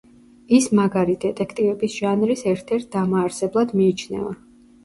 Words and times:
ის 0.59 0.69
„მაგარი 0.79 1.15
დეტექტივების“ 1.25 1.97
ჟანრის 1.97 2.43
ერთ-ერთ 2.53 2.89
დამაარსებლად 2.97 3.77
მიიჩნევა. 3.83 4.35